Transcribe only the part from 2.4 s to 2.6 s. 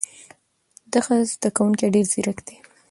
دی.